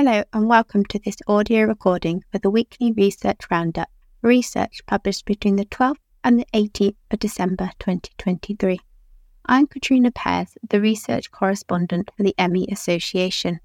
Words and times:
Hello, 0.00 0.22
and 0.32 0.48
welcome 0.48 0.84
to 0.84 1.00
this 1.00 1.16
audio 1.26 1.64
recording 1.64 2.22
for 2.30 2.38
the 2.38 2.50
weekly 2.50 2.92
research 2.92 3.40
roundup, 3.50 3.88
research 4.22 4.80
published 4.86 5.24
between 5.24 5.56
the 5.56 5.64
12th 5.64 5.96
and 6.22 6.38
the 6.38 6.46
18th 6.54 6.94
of 7.10 7.18
December 7.18 7.72
2023. 7.80 8.78
I'm 9.46 9.66
Katrina 9.66 10.12
Pears, 10.12 10.56
the 10.70 10.80
research 10.80 11.32
correspondent 11.32 12.12
for 12.16 12.22
the 12.22 12.34
ME 12.48 12.68
Association. 12.70 13.58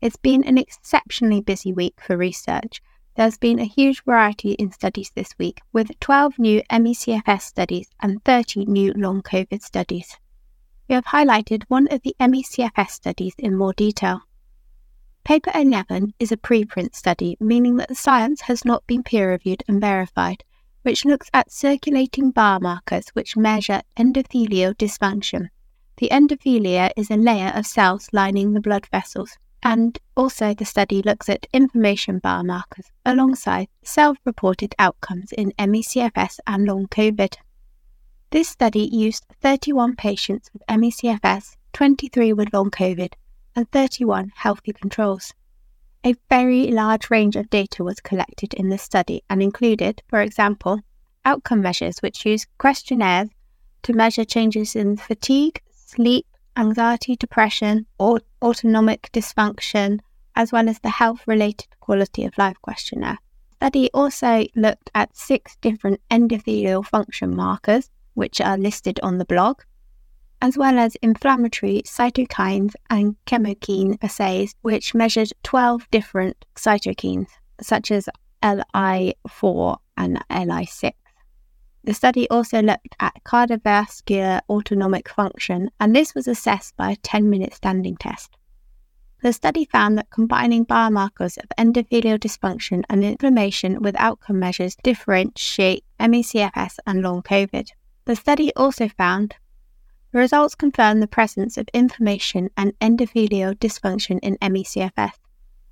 It's 0.00 0.16
been 0.16 0.42
an 0.42 0.58
exceptionally 0.58 1.40
busy 1.40 1.72
week 1.72 1.94
for 2.00 2.16
research. 2.16 2.82
There's 3.14 3.38
been 3.38 3.60
a 3.60 3.64
huge 3.64 4.02
variety 4.02 4.54
in 4.54 4.72
studies 4.72 5.12
this 5.14 5.38
week, 5.38 5.60
with 5.72 6.00
12 6.00 6.36
new 6.40 6.62
ME/CFS 6.68 7.42
studies 7.42 7.88
and 8.02 8.24
30 8.24 8.64
new 8.64 8.92
long 8.96 9.22
COVID 9.22 9.62
studies. 9.62 10.16
We 10.88 10.96
have 10.96 11.04
highlighted 11.04 11.62
one 11.68 11.86
of 11.92 12.02
the 12.02 12.16
ME/CFS 12.18 12.90
studies 12.90 13.34
in 13.38 13.54
more 13.54 13.72
detail. 13.72 14.22
Paper 15.26 15.50
11 15.56 16.14
is 16.20 16.30
a 16.30 16.36
preprint 16.36 16.94
study, 16.94 17.36
meaning 17.40 17.78
that 17.78 17.88
the 17.88 17.96
science 17.96 18.42
has 18.42 18.64
not 18.64 18.86
been 18.86 19.02
peer 19.02 19.32
reviewed 19.32 19.64
and 19.66 19.80
verified, 19.80 20.44
which 20.82 21.04
looks 21.04 21.28
at 21.34 21.50
circulating 21.50 22.32
biomarkers 22.32 23.08
which 23.08 23.36
measure 23.36 23.82
endothelial 23.96 24.72
dysfunction. 24.76 25.48
The 25.96 26.10
endothelia 26.10 26.92
is 26.96 27.10
a 27.10 27.16
layer 27.16 27.50
of 27.56 27.66
cells 27.66 28.08
lining 28.12 28.52
the 28.52 28.60
blood 28.60 28.86
vessels, 28.92 29.36
and 29.64 29.98
also 30.16 30.54
the 30.54 30.64
study 30.64 31.02
looks 31.02 31.28
at 31.28 31.48
inflammation 31.52 32.20
biomarkers 32.20 32.92
alongside 33.04 33.66
self 33.82 34.18
reported 34.24 34.76
outcomes 34.78 35.32
in 35.32 35.52
ME/CFS 35.58 36.38
and 36.46 36.66
long 36.66 36.86
COVID. 36.86 37.34
This 38.30 38.48
study 38.48 38.88
used 38.92 39.26
31 39.42 39.96
patients 39.96 40.50
with 40.52 40.62
ME/CFS, 40.68 41.56
23 41.72 42.32
with 42.32 42.52
long 42.52 42.70
COVID, 42.70 43.14
and 43.56 43.70
31 43.72 44.32
healthy 44.36 44.72
controls. 44.72 45.32
A 46.04 46.14
very 46.28 46.70
large 46.70 47.10
range 47.10 47.34
of 47.34 47.50
data 47.50 47.82
was 47.82 47.98
collected 48.00 48.54
in 48.54 48.68
this 48.68 48.82
study 48.82 49.22
and 49.28 49.42
included, 49.42 50.02
for 50.08 50.20
example, 50.20 50.80
outcome 51.24 51.62
measures 51.62 51.98
which 51.98 52.24
use 52.24 52.46
questionnaires 52.58 53.30
to 53.82 53.92
measure 53.92 54.24
changes 54.24 54.76
in 54.76 54.96
fatigue, 54.96 55.60
sleep, 55.72 56.26
anxiety, 56.56 57.16
depression, 57.16 57.86
or 57.98 58.20
autonomic 58.42 59.10
dysfunction, 59.12 59.98
as 60.36 60.52
well 60.52 60.68
as 60.68 60.78
the 60.80 60.90
health 60.90 61.22
related 61.26 61.68
quality 61.80 62.24
of 62.24 62.38
life 62.38 62.56
questionnaire. 62.62 63.18
The 63.50 63.66
study 63.66 63.90
also 63.92 64.46
looked 64.54 64.90
at 64.94 65.16
six 65.16 65.56
different 65.60 66.00
endothelial 66.10 66.86
function 66.86 67.34
markers, 67.34 67.90
which 68.14 68.40
are 68.40 68.58
listed 68.58 69.00
on 69.02 69.18
the 69.18 69.24
blog, 69.24 69.62
as 70.42 70.56
well 70.56 70.78
as 70.78 70.96
inflammatory 70.96 71.82
cytokines 71.86 72.74
and 72.90 73.16
chemokine 73.26 73.96
assays, 74.02 74.54
which 74.62 74.94
measured 74.94 75.32
12 75.42 75.90
different 75.90 76.44
cytokines, 76.56 77.28
such 77.60 77.90
as 77.90 78.08
LI4 78.42 79.78
and 79.96 80.22
LI6. 80.30 80.92
The 81.84 81.94
study 81.94 82.28
also 82.30 82.60
looked 82.62 82.96
at 83.00 83.22
cardiovascular 83.24 84.40
autonomic 84.50 85.08
function, 85.08 85.70
and 85.78 85.94
this 85.94 86.14
was 86.14 86.26
assessed 86.26 86.76
by 86.76 86.90
a 86.90 86.96
10 86.96 87.30
minute 87.30 87.54
standing 87.54 87.96
test. 87.96 88.36
The 89.22 89.32
study 89.32 89.64
found 89.64 89.96
that 89.96 90.10
combining 90.10 90.66
biomarkers 90.66 91.38
of 91.38 91.48
endothelial 91.58 92.18
dysfunction 92.18 92.82
and 92.90 93.02
inflammation 93.02 93.80
with 93.80 93.96
outcome 93.98 94.38
measures 94.38 94.76
differentiate 94.82 95.84
ME/CFS 95.98 96.78
and 96.86 97.02
long 97.02 97.22
COVID. 97.22 97.68
The 98.04 98.16
study 98.16 98.52
also 98.54 98.88
found 98.88 99.36
the 100.16 100.20
results 100.20 100.54
confirm 100.54 101.00
the 101.00 101.06
presence 101.06 101.58
of 101.58 101.68
inflammation 101.74 102.48
and 102.56 102.72
endothelial 102.78 103.54
dysfunction 103.54 104.18
in 104.22 104.38
ME/CFS. 104.40 105.12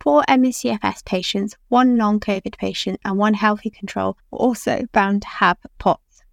Four 0.00 0.22
ME/CFS 0.28 1.02
patients, 1.06 1.56
one 1.68 1.96
long 1.96 2.20
COVID 2.20 2.58
patient, 2.58 3.00
and 3.06 3.16
one 3.16 3.32
healthy 3.32 3.70
control 3.70 4.18
were 4.30 4.40
also 4.40 4.84
found 4.92 5.22
to 5.22 5.28
have 5.28 5.56
POTS. 5.78 6.24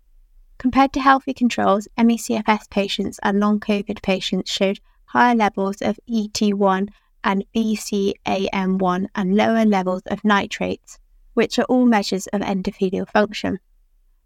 Compared 0.58 0.92
to 0.92 1.00
healthy 1.00 1.34
controls, 1.34 1.88
ME/CFS 1.98 2.70
patients 2.70 3.18
and 3.24 3.40
long 3.40 3.62
COVID 3.62 4.02
patients 4.02 4.52
showed 4.52 4.82
higher 5.06 5.34
levels 5.34 5.82
of 5.82 5.98
ET1 6.06 6.90
and 7.24 7.46
VCAM1 7.56 9.08
and 9.16 9.38
lower 9.38 9.64
levels 9.64 10.02
of 10.08 10.26
nitrates, 10.26 11.00
which 11.34 11.58
are 11.58 11.70
all 11.70 11.86
measures 11.86 12.28
of 12.34 12.42
endothelial 12.42 13.08
function. 13.08 13.60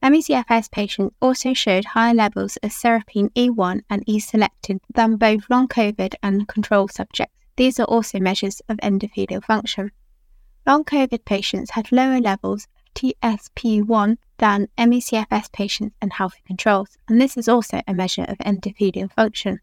ME/CFS 0.07 0.69
patients 0.69 1.15
also 1.19 1.53
showed 1.55 1.83
higher 1.83 2.13
levels 2.13 2.57
of 2.57 2.71
serpin 2.71 3.29
E1 3.33 3.81
and 3.89 4.03
E-selectin 4.05 4.79
than 4.93 5.15
both 5.15 5.49
long 5.49 5.67
COVID 5.67 6.13
and 6.21 6.47
control 6.47 6.87
subjects. 6.87 7.33
These 7.55 7.79
are 7.79 7.85
also 7.85 8.19
measures 8.19 8.61
of 8.69 8.77
endothelial 8.77 9.43
function. 9.43 9.91
Long 10.67 10.83
COVID 10.83 11.25
patients 11.25 11.71
had 11.71 11.91
lower 11.91 12.19
levels 12.19 12.65
of 12.65 12.93
TSP1 12.93 14.17
than 14.37 14.67
ME/CFS 14.77 15.51
patients 15.51 15.95
and 15.99 16.13
healthy 16.13 16.41
controls, 16.45 16.99
and 17.07 17.19
this 17.19 17.35
is 17.35 17.47
also 17.47 17.81
a 17.87 17.93
measure 17.95 18.25
of 18.27 18.37
endothelial 18.37 19.11
function. 19.11 19.59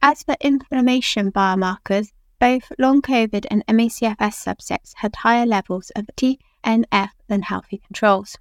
As 0.00 0.22
for 0.22 0.36
inflammation 0.40 1.30
biomarkers, 1.30 2.12
both 2.38 2.72
long 2.78 3.02
COVID 3.02 3.44
and 3.50 3.62
ME/CFS 3.68 4.36
subjects 4.36 4.94
had 4.96 5.16
higher 5.16 5.44
levels 5.44 5.90
of 5.94 6.06
TNF 6.16 7.10
than 7.28 7.42
healthy 7.42 7.78
controls. 7.78 8.38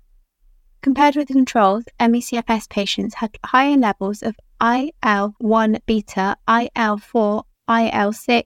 Compared 0.84 1.16
with 1.16 1.30
the 1.30 1.34
controls, 1.34 1.86
ME/CFS 1.98 2.68
patients 2.68 3.16
had 3.16 3.38
higher 3.46 3.78
levels 3.78 4.22
of 4.22 4.36
IL-1 4.62 5.80
beta, 5.86 6.36
IL-4, 6.46 7.44
IL-6, 7.70 8.44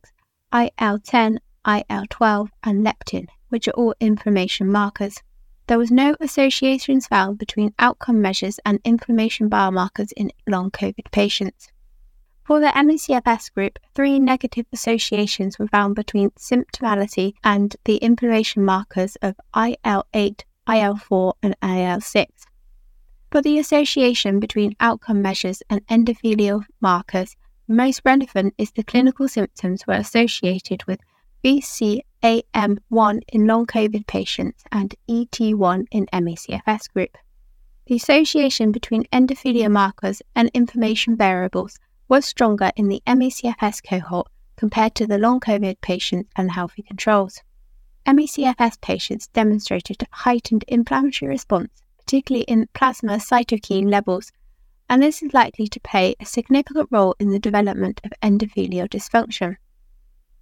IL-10, 0.53 1.37
IL-12, 1.65 2.49
and 2.63 2.85
leptin, 2.85 3.25
which 3.49 3.67
are 3.67 3.71
all 3.71 3.95
inflammation 3.99 4.71
markers. 4.71 5.23
There 5.65 5.79
was 5.79 5.89
no 5.89 6.15
associations 6.19 7.07
found 7.07 7.39
between 7.39 7.73
outcome 7.79 8.21
measures 8.21 8.59
and 8.63 8.79
inflammation 8.85 9.49
biomarkers 9.49 10.11
in 10.15 10.31
long 10.45 10.69
COVID 10.69 11.09
patients. 11.11 11.71
For 12.43 12.59
the 12.59 12.71
ME/CFS 12.71 13.51
group, 13.51 13.79
three 13.95 14.19
negative 14.19 14.67
associations 14.71 15.57
were 15.57 15.67
found 15.67 15.95
between 15.95 16.29
symptomality 16.37 17.33
and 17.43 17.75
the 17.85 17.97
inflammation 17.97 18.63
markers 18.63 19.15
of 19.23 19.35
IL-8, 20.67 21.01
IL4, 21.01 21.33
and 21.43 21.59
IL6. 21.61 22.27
For 23.31 23.41
the 23.41 23.59
association 23.59 24.39
between 24.39 24.75
outcome 24.79 25.21
measures 25.21 25.61
and 25.69 25.85
endothelial 25.87 26.63
markers, 26.81 27.35
most 27.67 28.01
relevant 28.05 28.53
is 28.57 28.71
the 28.71 28.83
clinical 28.83 29.27
symptoms 29.27 29.85
were 29.85 29.95
associated 29.95 30.85
with 30.85 30.99
VCAM1 31.43 33.21
in 33.33 33.47
long 33.47 33.65
COVID 33.65 34.07
patients 34.07 34.63
and 34.71 34.95
ET1 35.09 35.85
in 35.91 36.07
ME/CFS 36.13 36.87
group. 36.93 37.17
The 37.85 37.95
association 37.95 38.71
between 38.71 39.03
endothelial 39.13 39.71
markers 39.71 40.21
and 40.35 40.49
inflammation 40.53 41.15
variables 41.15 41.77
was 42.09 42.25
stronger 42.25 42.71
in 42.75 42.87
the 42.87 43.01
ME/CFS 43.05 43.81
cohort 43.81 44.27
compared 44.55 44.95
to 44.95 45.05
the 45.05 45.17
long 45.17 45.39
COVID 45.39 45.81
patients 45.81 46.29
and 46.35 46.51
healthy 46.51 46.81
controls. 46.81 47.43
ME/CFS 48.07 48.79
patients 48.79 49.27
demonstrated 49.27 50.07
heightened 50.11 50.63
inflammatory 50.69 51.27
response, 51.27 51.83
particularly 51.99 52.45
in 52.45 52.69
plasma 52.73 53.17
cytokine 53.17 53.89
levels, 53.89 54.31
and 54.89 55.03
this 55.03 55.21
is 55.21 55.33
likely 55.33 55.67
to 55.67 55.79
play 55.81 56.15
a 56.19 56.25
significant 56.25 56.87
role 56.89 57.15
in 57.19 57.31
the 57.31 57.39
development 57.39 57.99
of 58.05 58.13
endothelial 58.23 58.87
dysfunction. 58.87 59.57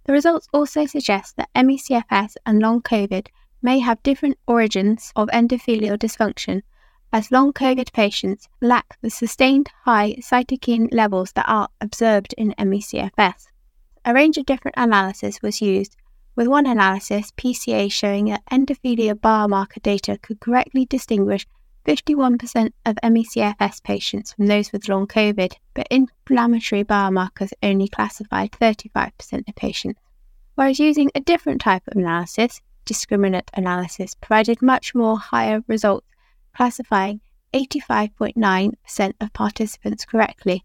The 0.04 0.12
results 0.12 0.46
also 0.52 0.86
suggest 0.86 1.36
that 1.36 1.48
ME/CFS 1.56 2.36
and 2.46 2.60
long 2.60 2.82
COVID 2.82 3.26
may 3.60 3.80
have 3.80 4.00
different 4.04 4.38
origins 4.46 5.10
of 5.16 5.28
endothelial 5.30 5.98
dysfunction, 5.98 6.62
as 7.12 7.32
long 7.32 7.52
COVID 7.52 7.92
patients 7.92 8.48
lack 8.60 8.96
the 9.00 9.10
sustained 9.10 9.70
high 9.84 10.14
cytokine 10.20 10.86
levels 10.92 11.32
that 11.32 11.48
are 11.48 11.68
observed 11.80 12.32
in 12.38 12.54
ME/CFS. 12.58 13.48
A 14.04 14.14
range 14.14 14.38
of 14.38 14.46
different 14.46 14.76
analysis 14.76 15.42
was 15.42 15.60
used 15.60 15.96
with 16.36 16.46
one 16.46 16.66
analysis, 16.66 17.32
PCA 17.36 17.90
showing 17.90 18.26
that 18.26 18.44
endothelial 18.52 19.14
biomarker 19.14 19.82
data 19.82 20.18
could 20.22 20.38
correctly 20.38 20.84
distinguish 20.84 21.46
51% 21.86 22.72
of 22.84 22.98
ME/CFS 23.02 23.82
patients 23.82 24.32
from 24.32 24.46
those 24.46 24.70
with 24.70 24.88
long 24.88 25.06
COVID, 25.06 25.54
but 25.72 25.88
inflammatory 25.90 26.84
biomarkers 26.84 27.52
only 27.62 27.88
classified 27.88 28.52
35% 28.52 29.48
of 29.48 29.54
patients. 29.54 30.00
Whereas 30.56 30.78
using 30.78 31.10
a 31.14 31.20
different 31.20 31.60
type 31.60 31.82
of 31.88 31.96
analysis, 31.96 32.60
discriminant 32.84 33.48
analysis, 33.54 34.14
provided 34.14 34.60
much 34.60 34.94
more 34.94 35.18
higher 35.18 35.62
results, 35.68 36.06
classifying 36.54 37.20
85.9% 37.54 39.12
of 39.20 39.32
participants 39.32 40.04
correctly, 40.04 40.64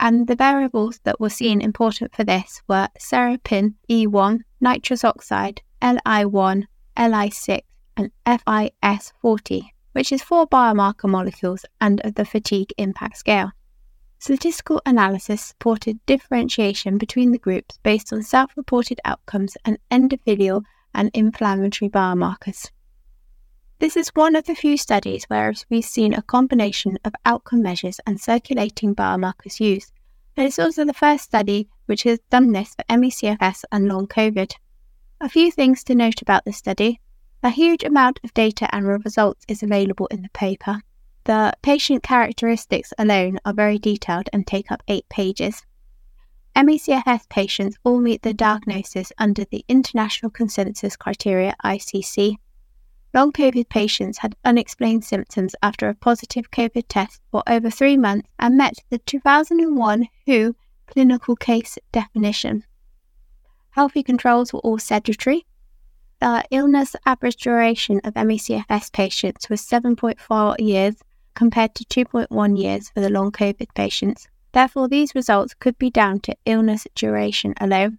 and 0.00 0.26
the 0.26 0.34
variables 0.34 0.98
that 1.04 1.20
were 1.20 1.28
seen 1.28 1.60
important 1.60 2.14
for 2.14 2.24
this 2.24 2.62
were 2.66 2.88
serpin 2.98 3.74
E1, 3.88 4.40
nitrous 4.60 5.04
oxide, 5.04 5.60
Li1, 5.82 6.64
Li6, 6.96 7.60
and 7.96 8.10
FIS40, 8.26 9.62
which 9.92 10.10
is 10.10 10.22
four 10.22 10.46
biomarker 10.48 11.08
molecules 11.08 11.66
and 11.80 12.00
of 12.00 12.14
the 12.14 12.24
fatigue 12.24 12.72
impact 12.78 13.18
scale. 13.18 13.52
Statistical 14.18 14.80
analysis 14.84 15.42
supported 15.42 16.04
differentiation 16.06 16.98
between 16.98 17.30
the 17.30 17.38
groups 17.38 17.78
based 17.82 18.12
on 18.12 18.22
self 18.22 18.56
reported 18.56 19.00
outcomes 19.04 19.56
and 19.64 19.78
endothelial 19.90 20.62
and 20.94 21.10
inflammatory 21.14 21.90
biomarkers. 21.90 22.70
This 23.80 23.96
is 23.96 24.10
one 24.10 24.36
of 24.36 24.44
the 24.44 24.54
few 24.54 24.76
studies 24.76 25.24
where 25.28 25.54
we've 25.70 25.82
seen 25.82 26.12
a 26.12 26.20
combination 26.20 26.98
of 27.02 27.14
outcome 27.24 27.62
measures 27.62 27.98
and 28.06 28.20
circulating 28.20 28.94
biomarkers 28.94 29.58
used, 29.58 29.90
and 30.36 30.46
it's 30.46 30.58
also 30.58 30.84
the 30.84 30.92
first 30.92 31.24
study 31.24 31.66
which 31.86 32.02
has 32.02 32.18
done 32.28 32.52
this 32.52 32.74
for 32.74 32.84
ME/CFS 32.94 33.64
and 33.72 33.88
long 33.88 34.06
COVID. 34.06 34.52
A 35.22 35.30
few 35.30 35.50
things 35.50 35.82
to 35.84 35.94
note 35.94 36.20
about 36.20 36.44
this 36.44 36.58
study. 36.58 37.00
A 37.42 37.48
huge 37.48 37.82
amount 37.82 38.20
of 38.22 38.34
data 38.34 38.68
and 38.70 38.86
results 38.86 39.46
is 39.48 39.62
available 39.62 40.08
in 40.08 40.20
the 40.20 40.28
paper. 40.34 40.82
The 41.24 41.54
patient 41.62 42.02
characteristics 42.02 42.92
alone 42.98 43.38
are 43.46 43.54
very 43.54 43.78
detailed 43.78 44.28
and 44.30 44.46
take 44.46 44.70
up 44.70 44.82
eight 44.88 45.08
pages. 45.08 45.62
ME/CFS 46.54 47.30
patients 47.30 47.78
all 47.82 47.98
meet 47.98 48.20
the 48.20 48.34
diagnosis 48.34 49.10
under 49.16 49.46
the 49.46 49.64
International 49.68 50.30
Consensus 50.30 50.96
Criteria 50.96 51.54
ICC 51.64 52.36
Long 53.12 53.32
COVID 53.32 53.68
patients 53.68 54.18
had 54.18 54.36
unexplained 54.44 55.04
symptoms 55.04 55.56
after 55.62 55.88
a 55.88 55.94
positive 55.94 56.50
COVID 56.52 56.84
test 56.88 57.20
for 57.32 57.42
over 57.48 57.68
three 57.68 57.96
months 57.96 58.28
and 58.38 58.56
met 58.56 58.74
the 58.88 58.98
2001 58.98 60.06
WHO 60.26 60.54
clinical 60.86 61.34
case 61.34 61.76
definition. 61.90 62.64
Healthy 63.70 64.04
controls 64.04 64.52
were 64.52 64.60
all 64.60 64.78
sedentary. 64.78 65.44
The 66.20 66.44
illness 66.50 66.94
average 67.04 67.36
duration 67.36 68.00
of 68.04 68.14
ME/CFS 68.14 68.92
patients 68.92 69.48
was 69.48 69.60
7.4 69.62 70.56
years 70.58 70.96
compared 71.34 71.74
to 71.76 71.84
2.1 71.84 72.56
years 72.56 72.90
for 72.90 73.00
the 73.00 73.10
long 73.10 73.32
COVID 73.32 73.74
patients. 73.74 74.28
Therefore, 74.52 74.88
these 74.88 75.14
results 75.14 75.54
could 75.54 75.78
be 75.78 75.90
down 75.90 76.20
to 76.20 76.36
illness 76.44 76.86
duration 76.94 77.54
alone. 77.60 77.98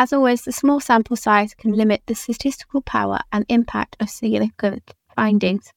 As 0.00 0.12
always, 0.12 0.42
the 0.42 0.52
small 0.52 0.78
sample 0.78 1.16
size 1.16 1.54
can 1.54 1.72
limit 1.72 2.04
the 2.06 2.14
statistical 2.14 2.82
power 2.82 3.18
and 3.32 3.44
impact 3.48 3.96
of 3.98 4.08
significant 4.08 4.94
findings. 5.16 5.72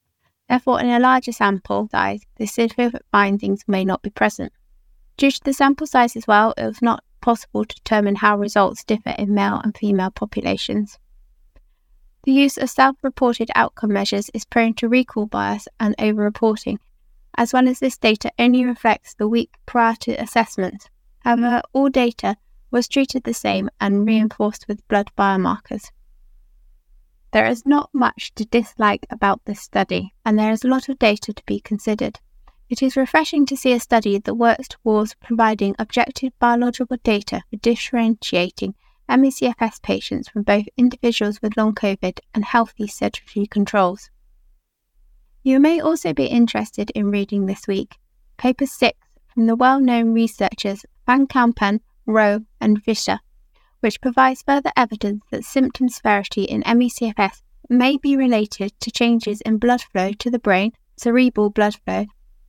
Therefore, 0.47 0.79
in 0.79 0.89
a 0.89 0.99
larger 0.99 1.31
sample 1.31 1.87
size, 1.89 2.21
the 2.35 2.45
significant 2.45 3.03
findings 3.11 3.63
may 3.67 3.83
not 3.83 4.03
be 4.03 4.11
present. 4.11 4.53
Due 5.17 5.31
to 5.31 5.43
the 5.43 5.53
sample 5.53 5.87
size 5.87 6.15
as 6.15 6.27
well, 6.27 6.53
it 6.55 6.67
was 6.67 6.83
not 6.83 7.03
possible 7.19 7.65
to 7.65 7.75
determine 7.75 8.13
how 8.13 8.37
results 8.37 8.83
differ 8.83 9.15
in 9.17 9.33
male 9.33 9.59
and 9.63 9.75
female 9.75 10.11
populations. 10.11 10.99
The 12.21 12.31
use 12.31 12.59
of 12.59 12.69
self 12.69 12.97
reported 13.01 13.49
outcome 13.55 13.91
measures 13.91 14.29
is 14.35 14.45
prone 14.45 14.75
to 14.75 14.87
recall 14.87 15.25
bias 15.25 15.67
and 15.79 15.95
over 15.97 16.21
reporting, 16.21 16.79
as 17.39 17.53
well 17.53 17.67
as 17.67 17.79
this 17.79 17.97
data 17.97 18.31
only 18.37 18.65
reflects 18.65 19.15
the 19.15 19.27
week 19.27 19.55
prior 19.65 19.95
to 20.01 20.11
assessment. 20.21 20.91
However, 21.21 21.63
all 21.73 21.89
data 21.89 22.37
was 22.71 22.87
treated 22.87 23.23
the 23.23 23.33
same 23.33 23.69
and 23.79 24.01
mm. 24.01 24.07
reinforced 24.07 24.67
with 24.67 24.87
blood 24.87 25.11
biomarkers. 25.17 25.91
There 27.31 27.45
is 27.45 27.65
not 27.65 27.89
much 27.93 28.33
to 28.35 28.45
dislike 28.45 29.05
about 29.09 29.45
this 29.45 29.61
study, 29.61 30.13
and 30.25 30.37
there 30.37 30.51
is 30.51 30.63
a 30.63 30.67
lot 30.67 30.89
of 30.89 30.99
data 30.99 31.33
to 31.33 31.43
be 31.45 31.59
considered. 31.59 32.19
It 32.69 32.81
is 32.81 32.95
refreshing 32.95 33.45
to 33.47 33.57
see 33.57 33.73
a 33.73 33.79
study 33.79 34.17
that 34.17 34.35
works 34.35 34.69
towards 34.69 35.15
providing 35.15 35.75
objective 35.77 36.31
biological 36.39 36.97
data 37.03 37.43
for 37.49 37.57
differentiating 37.57 38.75
ME/CFS 39.09 39.81
patients 39.81 40.29
from 40.29 40.43
both 40.43 40.65
individuals 40.77 41.41
with 41.41 41.57
long 41.57 41.75
COVID 41.75 42.19
and 42.33 42.45
healthy 42.45 42.87
sedentary 42.87 43.45
controls. 43.45 44.09
You 45.43 45.59
may 45.59 45.81
also 45.81 46.13
be 46.13 46.27
interested 46.27 46.91
in 46.91 47.11
reading 47.11 47.45
this 47.45 47.67
week 47.67 47.97
Paper 48.37 48.65
6 48.65 48.97
from 49.27 49.47
the 49.47 49.55
well 49.55 49.79
known 49.79 50.13
researchers 50.13 50.85
Van 51.05 51.27
Campen 51.27 51.81
Rowe, 52.05 52.41
and 52.59 52.83
Visser, 52.83 53.19
which 53.79 54.01
provides 54.01 54.43
further 54.43 54.71
evidence 54.75 55.23
that 55.31 55.43
symptom 55.43 55.89
severity 55.89 56.43
in 56.43 56.63
ME/CFS 56.65 57.41
may 57.69 57.97
be 57.97 58.17
related 58.17 58.73
to 58.79 58.91
changes 58.91 59.41
in 59.41 59.57
blood 59.57 59.81
flow 59.81 60.11
to 60.13 60.29
the 60.29 60.39
brain, 60.39 60.71
cerebral 60.97 61.49
blood 61.49 61.75
flow, 61.85 62.05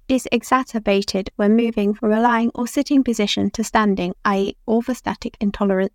is 0.08 0.28
exacerbated 0.32 1.30
when 1.36 1.56
moving 1.56 1.94
from 1.94 2.12
a 2.12 2.20
lying 2.20 2.50
or 2.54 2.66
sitting 2.66 3.04
position 3.04 3.50
to 3.50 3.64
standing, 3.64 4.14
i.e., 4.24 4.56
orthostatic 4.68 5.34
intolerance. 5.40 5.94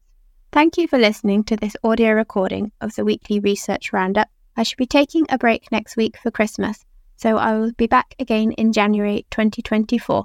Thank 0.51 0.77
you 0.77 0.87
for 0.87 0.97
listening 0.97 1.43
to 1.43 1.57
this 1.57 1.75
audio 1.83 2.13
recording 2.13 2.71
of 2.79 2.95
the 2.95 3.05
weekly 3.05 3.39
research 3.39 3.91
roundup. 3.91 4.29
I 4.55 4.63
should 4.63 4.77
be 4.77 4.87
taking 4.87 5.25
a 5.29 5.37
break 5.37 5.71
next 5.71 5.97
week 5.97 6.17
for 6.17 6.31
Christmas, 6.31 6.85
so 7.17 7.37
I 7.37 7.59
will 7.59 7.73
be 7.73 7.85
back 7.85 8.15
again 8.17 8.53
in 8.53 8.73
January 8.73 9.25
2024. 9.29 10.23